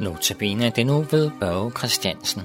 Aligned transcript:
Notabene 0.00 0.72
det 0.76 0.86
nu 0.86 1.00
ved 1.00 1.30
Børge 1.40 1.70
Christiansen. 1.70 2.42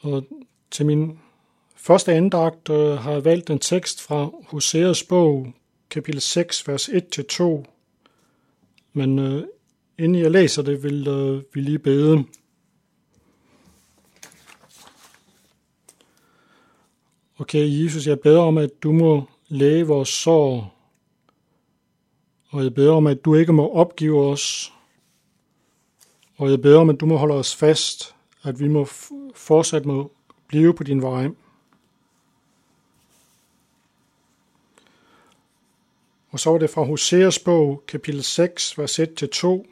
Og 0.00 0.24
til 0.70 0.86
min 0.86 1.18
første 1.76 2.12
andagt 2.12 2.70
øh, 2.70 2.76
har 2.76 3.12
jeg 3.12 3.24
valgt 3.24 3.50
en 3.50 3.58
tekst 3.58 4.02
fra 4.02 4.30
Hoseas 4.48 5.02
bog, 5.02 5.52
kapitel 5.90 6.20
6, 6.20 6.68
vers 6.68 6.88
1-2. 6.88 7.64
Men 8.92 9.18
øh, 9.18 9.42
inden 9.98 10.22
jeg 10.22 10.30
læser 10.30 10.62
det, 10.62 10.82
vil 10.82 11.08
øh, 11.08 11.42
vi 11.54 11.60
lige 11.60 11.78
bede. 11.78 12.24
Okay, 17.40 17.84
Jesus, 17.84 18.06
jeg 18.06 18.20
beder 18.20 18.40
om, 18.40 18.58
at 18.58 18.70
du 18.82 18.92
må 18.92 19.24
læge 19.48 19.86
vores 19.86 20.08
sår, 20.08 20.74
og 22.50 22.64
jeg 22.64 22.74
beder 22.74 22.92
om, 22.92 23.06
at 23.06 23.24
du 23.24 23.34
ikke 23.34 23.52
må 23.52 23.72
opgive 23.72 24.24
os, 24.24 24.72
og 26.36 26.50
jeg 26.50 26.62
beder 26.62 26.78
om, 26.78 26.90
at 26.90 27.00
du 27.00 27.06
må 27.06 27.16
holde 27.16 27.34
os 27.34 27.56
fast, 27.56 28.14
at 28.42 28.60
vi 28.60 28.68
må 28.68 28.84
fortsat 29.34 29.86
må 29.86 30.12
blive 30.46 30.74
på 30.74 30.84
din 30.84 31.02
vej. 31.02 31.28
Og 36.30 36.40
så 36.40 36.50
var 36.50 36.58
det 36.58 36.70
fra 36.70 36.82
Hoseas 36.82 37.38
bog, 37.38 37.82
kapitel 37.86 38.22
6, 38.22 38.78
vers 38.78 39.00
1-2. 39.00 39.66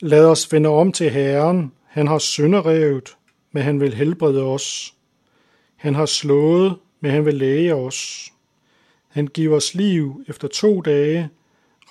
Lad 0.00 0.24
os 0.24 0.52
vende 0.52 0.68
om 0.68 0.92
til 0.92 1.10
Herren. 1.10 1.72
Han 1.84 2.06
har 2.06 2.18
synderevet, 2.18 3.16
men 3.52 3.62
han 3.62 3.80
vil 3.80 3.94
helbrede 3.94 4.42
os. 4.42 4.95
Han 5.76 5.94
har 5.94 6.06
slået, 6.06 6.76
men 7.00 7.10
han 7.10 7.24
vil 7.24 7.34
læge 7.34 7.74
os. 7.74 8.32
Han 9.08 9.26
giver 9.26 9.56
os 9.56 9.74
liv 9.74 10.24
efter 10.28 10.48
to 10.48 10.80
dage, 10.80 11.28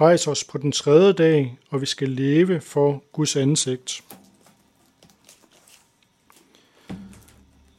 rejser 0.01 0.31
os 0.31 0.43
på 0.43 0.57
den 0.57 0.71
tredje 0.71 1.13
dag, 1.13 1.57
og 1.69 1.81
vi 1.81 1.85
skal 1.85 2.09
leve 2.09 2.61
for 2.61 3.03
Guds 3.11 3.35
ansigt. 3.35 4.03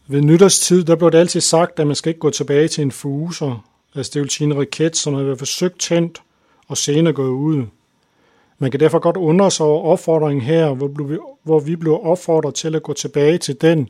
Ved 0.06 0.20
nytårstid, 0.20 0.84
der 0.84 0.96
blev 0.96 1.10
det 1.10 1.18
altid 1.18 1.40
sagt, 1.40 1.80
at 1.80 1.86
man 1.86 1.96
skal 1.96 2.10
ikke 2.10 2.20
gå 2.20 2.30
tilbage 2.30 2.68
til 2.68 2.82
en 2.82 2.92
fuser, 2.92 3.68
altså 3.94 4.10
det 4.14 4.22
vil 4.22 4.30
sige 4.30 4.46
en 4.46 4.58
raket, 4.58 4.96
som 4.96 5.14
har 5.14 5.22
været 5.22 5.38
forsøgt 5.38 5.78
tændt 5.78 6.22
og 6.68 6.76
senere 6.76 7.14
gået 7.14 7.30
ud. 7.30 7.64
Man 8.58 8.70
kan 8.70 8.80
derfor 8.80 8.98
godt 8.98 9.16
undre 9.16 9.50
sig 9.50 9.66
over 9.66 9.82
opfordringen 9.82 10.44
her, 10.44 10.74
hvor 11.42 11.60
vi 11.60 11.76
blev 11.76 12.00
opfordret 12.02 12.54
til 12.54 12.74
at 12.74 12.82
gå 12.82 12.92
tilbage 12.92 13.38
til 13.38 13.60
den, 13.60 13.88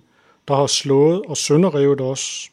der 0.49 0.55
har 0.55 0.67
slået 0.67 1.23
og 1.23 1.37
sønderrevet 1.37 2.01
os. 2.01 2.51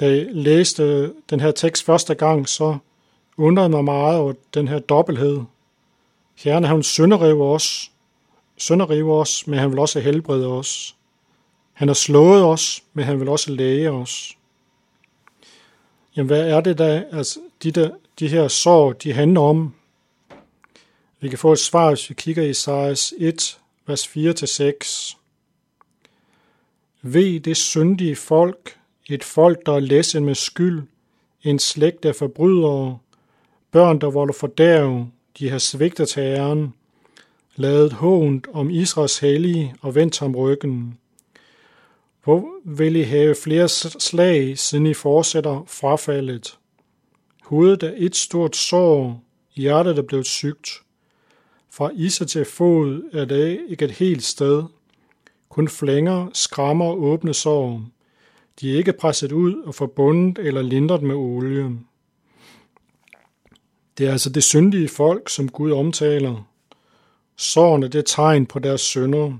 Da 0.00 0.08
jeg 0.08 0.26
læste 0.30 1.12
den 1.30 1.40
her 1.40 1.50
tekst 1.50 1.84
første 1.84 2.14
gang, 2.14 2.48
så 2.48 2.78
undrede 3.36 3.68
mig 3.68 3.84
meget 3.84 4.18
over 4.18 4.32
den 4.54 4.68
her 4.68 4.78
dobbelthed. 4.78 5.40
Herren, 6.34 6.64
han 6.64 6.82
sønderrever 6.82 7.46
os, 7.46 7.92
sønderrev 8.56 9.10
os, 9.10 9.46
men 9.46 9.58
han 9.58 9.70
vil 9.70 9.78
også 9.78 10.00
helbrede 10.00 10.46
os. 10.46 10.96
Han 11.72 11.88
har 11.88 11.94
slået 11.94 12.44
os, 12.44 12.84
men 12.92 13.04
han 13.04 13.20
vil 13.20 13.28
også 13.28 13.52
læge 13.52 13.90
os. 13.90 14.36
Jamen, 16.16 16.26
hvad 16.26 16.48
er 16.48 16.60
det 16.60 16.78
da, 16.78 17.04
altså, 17.12 17.40
de, 17.62 17.70
der, 17.70 17.90
de 18.18 18.28
her 18.28 18.48
sår, 18.48 18.92
de 18.92 19.12
handler 19.12 19.40
om? 19.40 19.74
Vi 21.20 21.28
kan 21.28 21.38
få 21.38 21.52
et 21.52 21.58
svar, 21.58 21.88
hvis 21.88 22.10
vi 22.10 22.14
kigger 22.14 22.42
i 22.42 22.50
Isaias 22.50 23.14
1, 23.18 23.58
vers 23.86 24.06
4-6. 24.06 25.21
Ved 27.04 27.40
det 27.40 27.56
syndige 27.56 28.16
folk, 28.16 28.78
et 29.10 29.24
folk, 29.24 29.66
der 29.66 29.72
er 29.72 29.80
læsset 29.80 30.22
med 30.22 30.34
skyld, 30.34 30.82
en 31.42 31.58
slægt 31.58 32.04
af 32.04 32.16
forbrydere, 32.16 32.98
børn, 33.70 34.00
der 34.00 34.10
volder 34.10 34.34
fordærv, 34.34 35.06
de 35.38 35.48
har 35.48 35.58
svigtet 35.58 36.08
til 36.08 36.20
æren, 36.20 36.74
lavet 37.56 37.92
hånd 37.92 38.42
om 38.52 38.70
Israels 38.70 39.18
hellige 39.18 39.74
og 39.80 39.94
vendt 39.94 40.18
ham 40.18 40.36
ryggen. 40.36 40.98
Hvor 42.24 42.48
vil 42.64 42.96
I 42.96 43.02
have 43.02 43.34
flere 43.34 43.68
slag, 43.68 44.58
siden 44.58 44.86
I 44.86 44.94
fortsætter 44.94 45.64
frafaldet? 45.66 46.58
Hovedet 47.42 47.82
er 47.82 47.92
et 47.96 48.16
stort 48.16 48.56
sår, 48.56 49.22
hjertet 49.54 49.98
er 49.98 50.02
blevet 50.02 50.26
sygt. 50.26 50.70
Fra 51.70 51.90
iser 51.94 52.24
til 52.24 52.44
fod 52.44 53.02
er 53.12 53.24
det 53.24 53.60
ikke 53.68 53.84
et 53.84 53.90
helt 53.90 54.22
sted. 54.22 54.62
Kun 55.52 55.68
flænger, 55.68 56.28
skrammer 56.32 56.84
og 56.84 57.02
åbne 57.02 57.34
sår. 57.34 57.82
De 58.60 58.72
er 58.72 58.76
ikke 58.76 58.92
presset 58.92 59.32
ud 59.32 59.62
og 59.62 59.74
forbundet 59.74 60.38
eller 60.38 60.62
lindret 60.62 61.02
med 61.02 61.14
olie. 61.14 61.78
Det 63.98 64.06
er 64.06 64.12
altså 64.12 64.30
det 64.30 64.44
syndige 64.44 64.88
folk, 64.88 65.28
som 65.28 65.48
Gud 65.48 65.72
omtaler. 65.72 66.48
Sårene 67.36 67.88
det 67.88 67.98
er 67.98 68.02
tegn 68.02 68.46
på 68.46 68.58
deres 68.58 68.80
synder. 68.80 69.38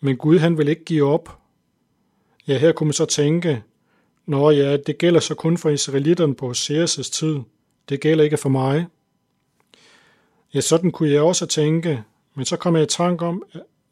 Men 0.00 0.16
Gud 0.16 0.38
han 0.38 0.58
vil 0.58 0.68
ikke 0.68 0.84
give 0.84 1.08
op. 1.08 1.38
Ja, 2.46 2.58
her 2.58 2.72
kunne 2.72 2.86
man 2.86 2.92
så 2.92 3.04
tænke, 3.04 3.62
Nå 4.26 4.50
ja, 4.50 4.76
det 4.76 4.98
gælder 4.98 5.20
så 5.20 5.34
kun 5.34 5.58
for 5.58 5.70
israelitterne 5.70 6.34
på 6.34 6.50
Hoseas' 6.50 7.10
tid. 7.12 7.38
Det 7.88 8.00
gælder 8.00 8.24
ikke 8.24 8.36
for 8.36 8.48
mig. 8.48 8.86
Ja, 10.54 10.60
sådan 10.60 10.90
kunne 10.90 11.10
jeg 11.10 11.22
også 11.22 11.46
tænke, 11.46 12.02
men 12.34 12.44
så 12.44 12.56
kom 12.56 12.76
jeg 12.76 12.82
i 12.82 12.86
tanke 12.86 13.24
om, 13.24 13.42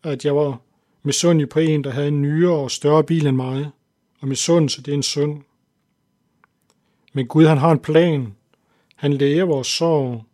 at 0.02 0.24
jeg 0.24 0.36
var 0.36 0.60
misundelig 1.02 1.48
på 1.48 1.58
en, 1.58 1.84
der 1.84 1.90
havde 1.90 2.08
en 2.08 2.22
nyere 2.22 2.56
og 2.56 2.70
større 2.70 3.04
bil 3.04 3.26
end 3.26 3.36
mig, 3.36 3.70
og 4.20 4.28
misundelse, 4.28 4.82
det 4.82 4.92
er 4.92 4.96
en 4.96 5.02
synd. 5.02 5.42
Men 7.12 7.26
Gud, 7.26 7.46
han 7.46 7.58
har 7.58 7.70
en 7.72 7.78
plan. 7.78 8.34
Han 8.96 9.12
læger 9.12 9.44
vores 9.44 9.66
sorg. 9.66 10.24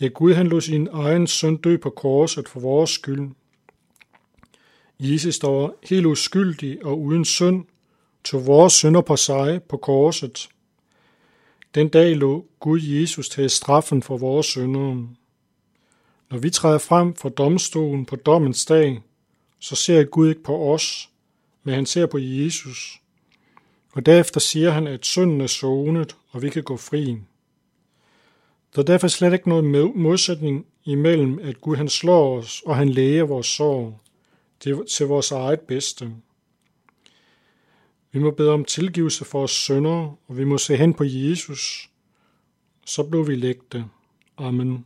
Ja, 0.00 0.06
Gud, 0.06 0.34
han 0.34 0.46
lod 0.46 0.60
sin 0.60 0.88
egen 0.92 1.26
søn 1.26 1.56
dø 1.56 1.76
på 1.76 1.90
korset 1.90 2.48
for 2.48 2.60
vores 2.60 2.90
skyld. 2.90 3.30
Jesus 5.00 5.42
var 5.42 5.72
helt 5.88 6.06
uskyldig 6.06 6.84
og 6.84 7.00
uden 7.00 7.24
synd, 7.24 7.64
tog 8.24 8.46
vores 8.46 8.72
synder 8.72 9.00
på 9.00 9.16
sig 9.16 9.62
på 9.62 9.76
korset. 9.76 10.48
Den 11.74 11.88
dag 11.88 12.16
lå 12.16 12.46
Gud 12.60 12.80
Jesus 12.80 13.28
til 13.28 13.50
straffen 13.50 14.02
for 14.02 14.18
vores 14.18 14.46
synder. 14.46 15.06
Når 16.30 16.38
vi 16.38 16.50
træder 16.50 16.78
frem 16.78 17.14
for 17.14 17.28
domstolen 17.28 18.04
på 18.04 18.16
dommens 18.16 18.64
dag, 18.64 19.02
så 19.64 19.74
ser 19.76 20.04
Gud 20.04 20.28
ikke 20.28 20.42
på 20.42 20.74
os, 20.74 21.10
men 21.62 21.74
han 21.74 21.86
ser 21.86 22.06
på 22.06 22.18
Jesus. 22.18 23.00
Og 23.92 24.06
derefter 24.06 24.40
siger 24.40 24.70
han, 24.70 24.86
at 24.86 25.06
synden 25.06 25.40
er 25.40 25.46
sonet, 25.46 26.16
og 26.30 26.42
vi 26.42 26.50
kan 26.50 26.62
gå 26.62 26.76
fri. 26.76 27.16
Der 28.74 28.82
er 28.82 28.86
derfor 28.86 29.08
slet 29.08 29.32
ikke 29.32 29.48
noget 29.48 29.94
modsætning 29.96 30.66
imellem, 30.84 31.38
at 31.42 31.60
Gud 31.60 31.76
han 31.76 31.88
slår 31.88 32.38
os, 32.38 32.62
og 32.66 32.76
han 32.76 32.88
læger 32.88 33.24
vores 33.24 33.46
sorg. 33.46 34.00
Det 34.64 34.72
er 34.72 34.84
til 34.84 35.06
vores 35.06 35.30
eget 35.30 35.60
bedste. 35.60 36.12
Vi 38.12 38.18
må 38.18 38.30
bede 38.30 38.50
om 38.50 38.64
tilgivelse 38.64 39.24
for 39.24 39.42
os 39.42 39.50
sønder, 39.50 40.18
og 40.28 40.36
vi 40.36 40.44
må 40.44 40.58
se 40.58 40.76
hen 40.76 40.94
på 40.94 41.04
Jesus. 41.04 41.90
Så 42.86 43.02
blev 43.02 43.28
vi 43.28 43.34
lægte. 43.34 43.84
Amen. 44.38 44.84